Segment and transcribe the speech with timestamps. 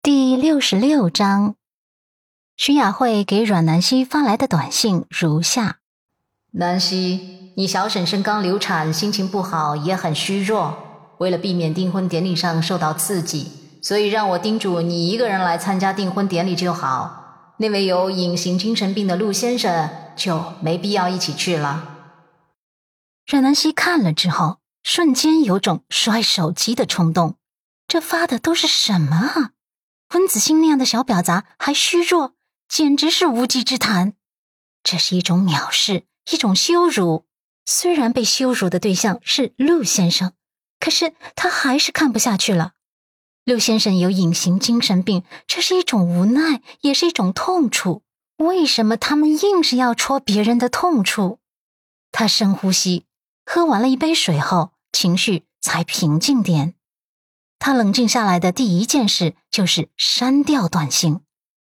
[0.00, 1.56] 第六十六章，
[2.56, 5.78] 徐雅慧给阮南希发来的短信如下：
[6.52, 11.16] 南希，你小婶婶刚流产，心情不好，也很虚弱。
[11.18, 13.50] 为了避免订婚典礼上受到刺激，
[13.82, 17.54] 所以让我叮嘱你一个人来参加订婚典礼就好。
[17.58, 21.96] 那位有隐形精神病的陆先生就没必要一起去了。
[23.26, 27.34] 阮南希看了之后，瞬间有种摔手机的冲动。
[27.88, 29.50] 这发的都是什么啊？
[30.14, 32.34] 温子星那样的小婊砸还虚弱，
[32.68, 34.14] 简直是无稽之谈。
[34.82, 37.26] 这是一种藐视，一种羞辱。
[37.66, 40.32] 虽然被羞辱的对象是陆先生，
[40.80, 42.72] 可是他还是看不下去了。
[43.44, 48.02] 陆先生有隐形精神病，这是一种无奈，也是一种痛楚。
[48.38, 51.40] 为什么他们硬是要戳别人的痛处？
[52.12, 53.04] 他深呼吸，
[53.44, 56.74] 喝完了一杯水后，情绪才平静点。
[57.58, 61.20] 他冷静下来的第一件事就是删掉短信。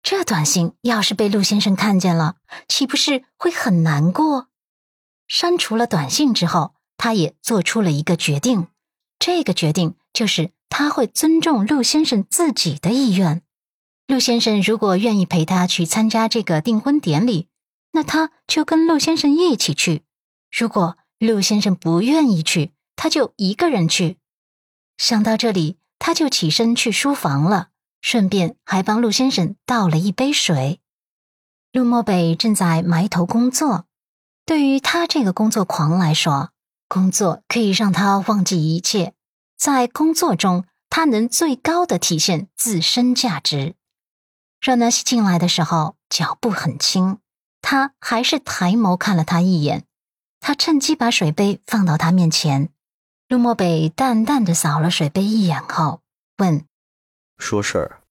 [0.01, 2.35] 这短信要是被陆先生看见了，
[2.67, 4.47] 岂不是会很难过？
[5.27, 8.67] 删除了短信之后，他也做出了一个决定。
[9.19, 13.41] 这个决定就是他会尊重陆先生自己的意愿。
[14.07, 17.49] 陆先生如果愿意陪他去参加这个订婚典礼，
[17.91, 20.03] 那他就跟陆先生一起去；
[20.49, 24.17] 如果陆先生不愿意去，他就一个人去。
[24.97, 25.78] 想到这里。
[25.99, 27.69] 他就起身去书房了，
[28.01, 30.81] 顺便还帮陆先生倒了一杯水。
[31.71, 33.85] 陆漠北正在埋头工作，
[34.45, 36.51] 对于他这个工作狂来说，
[36.87, 39.13] 工作可以让他忘记一切，
[39.55, 43.75] 在工作中他能最高的体现自身价值。
[44.59, 47.19] 阮南希进来的时候脚步很轻，
[47.61, 49.85] 他还是抬眸看了他一眼，
[50.39, 52.71] 他趁机把水杯放到他面前。
[53.29, 56.01] 陆漠北淡淡的扫了水杯一眼后，
[56.37, 56.65] 问
[57.37, 58.01] ：“说事儿。”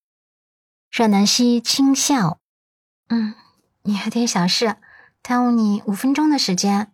[0.92, 2.38] 阮南希轻笑
[3.10, 3.34] ：“嗯，
[3.82, 4.76] 你有点小事，
[5.20, 6.92] 耽误你五分钟的时间。”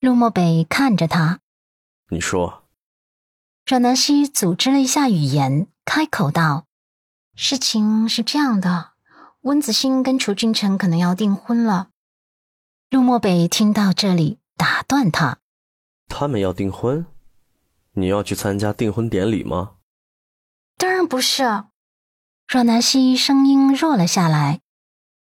[0.00, 1.40] 陆漠北看着他
[2.12, 2.64] ：“你说。”
[3.64, 6.66] 阮南希组织了一下语言，开口道
[7.34, 8.92] ：“事情是这样的，
[9.40, 11.88] 温子欣跟楚君辰可能要订婚了。”
[12.90, 15.38] 陆漠北听到这里，打断他
[16.06, 17.06] ：“他们要订婚？”
[17.94, 19.72] 你要去参加订婚典礼吗？
[20.76, 21.64] 当然不是。
[22.46, 24.60] 阮南希声音弱了下来。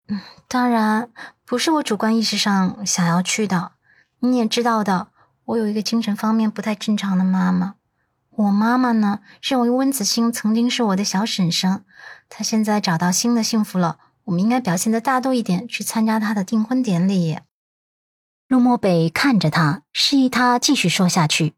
[0.06, 1.10] 嗯，当然
[1.44, 3.72] 不是我主观意识上想要去的。
[4.20, 5.08] 你也知道的，
[5.46, 7.74] 我有一个精神方面不太正常的妈妈。
[8.30, 11.84] 我妈妈呢，认为温子星曾经是我的小婶婶，
[12.28, 17.38] 她现在找到新的幸福了，我们应该表现的大度一点，去参加她的订婚典礼。
[18.46, 21.54] 陆漠北看着他，示意他继续说下去。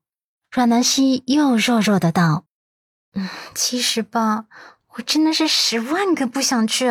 [0.50, 2.44] 阮南希又弱弱的道
[3.15, 4.47] ：“嗯，其实吧，
[4.94, 6.91] 我真的是十万个不想去。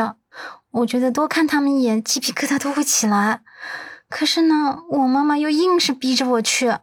[0.72, 3.42] 我觉得多看他们一眼，鸡皮疙瘩都会起来。
[4.08, 6.78] 可是呢，我妈妈又硬是逼着我去，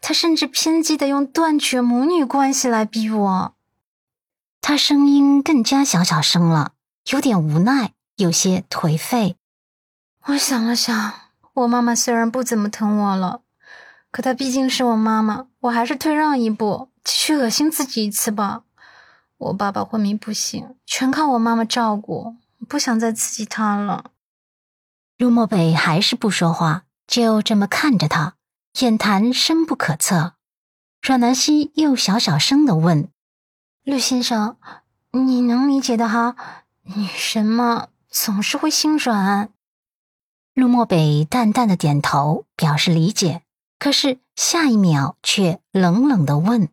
[0.00, 3.54] 她甚至偏激的用断绝母女关系来逼我。”
[4.62, 6.74] 她声音更加小小声了，
[7.10, 9.34] 有点无奈，有些颓废。
[10.26, 11.12] 我想了想，
[11.54, 13.40] 我妈妈虽然不怎么疼我了。
[14.10, 18.64] 可她毕竟是我妈妈，我还是退让一步，继续恶心自己一次吧。
[19.38, 22.36] 我爸爸昏迷不醒，全靠我妈妈照顾，
[22.68, 24.10] 不想再刺激他了。
[25.16, 28.34] 陆漠北还是不说话，就这么看着他，
[28.80, 30.34] 眼潭深不可测。
[31.00, 33.08] 阮南希又小小声的问
[33.84, 34.56] ：“陆先生，
[35.12, 36.36] 你能理解的哈？
[36.82, 39.50] 女神嘛，总是会心软。”
[40.52, 43.42] 陆漠北淡淡的点头，表示理解。
[43.80, 46.68] 可是下一秒却冷冷的问：“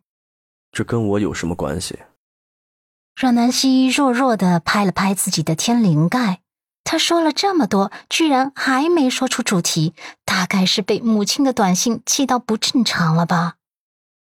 [0.70, 1.98] 这跟我有什么关系？”
[3.16, 6.42] 阮南希弱弱的拍了拍自己的天灵盖。
[6.84, 13.56] 他说了这么多，居然还没说出主题，大概是被母亲的短信气到不正常了吧？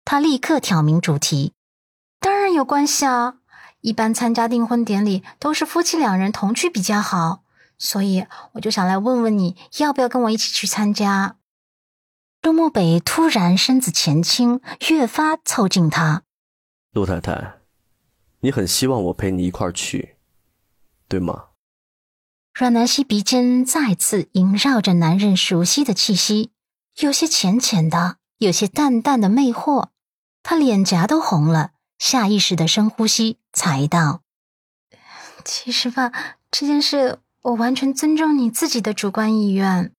[0.03, 1.53] 他立刻挑明主题
[2.21, 3.35] ：“当然有关系啊！
[3.81, 7.43] 一般参加订婚典礼都是夫妻两人同去比较好，
[7.77, 11.37] 所以我就想来问问你要不要跟我一起去参加。”
[12.45, 14.61] 陆漠北突然身子前倾，
[14.91, 16.21] 越发凑近他。
[16.91, 17.55] 陆太太，
[18.41, 20.17] 你很希望我陪你一块儿去，
[21.07, 21.45] 对吗？
[22.53, 26.51] 阮南希鼻尖再次萦绕着男人熟悉的气息，
[26.99, 29.87] 有些浅浅的，有些淡淡的魅惑。
[30.43, 34.21] 他脸颊都红了，下意识的深呼吸，才道
[35.43, 36.11] ：“其实吧，
[36.51, 39.91] 这件事我完全尊重你自己的主观意愿。”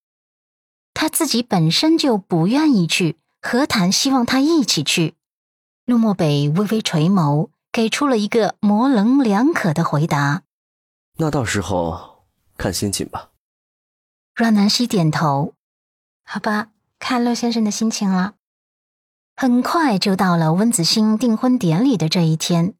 [0.99, 5.15] 他自己本身就不愿意去，何谈希望他一起去？
[5.85, 10.43] 陆漠北微微垂眸，给出了一个模棱两可的回答。
[11.19, 12.25] 那到时候
[12.57, 13.29] 看心情吧。
[14.35, 15.53] 阮南希点头，
[16.25, 18.33] 好吧，看陆先生的心情了。
[19.37, 22.73] 很快就到了温子欣订婚典礼的这一天。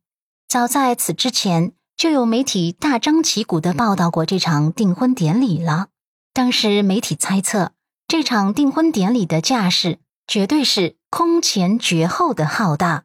[0.49, 5.89] 早在此之前，就有媒体大张旗鼓的报道过这场订婚典礼了。
[6.33, 7.73] 当时媒体猜测，
[8.09, 9.99] 这场订婚典礼的架势
[10.29, 13.03] 绝对是空前绝后的浩大，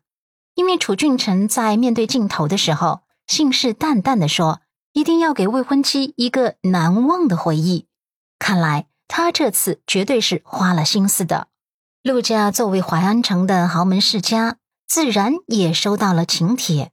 [0.53, 4.61] 因为楚俊辰在面对镜头的时候，信誓旦旦的说，
[4.93, 7.87] 一定要给未婚妻一个难忘的回忆。
[8.37, 11.47] 看来他这次绝对是花了心思的。
[12.03, 14.57] 陆家作为淮安城的豪门世家，
[14.87, 16.91] 自然也收到了请帖。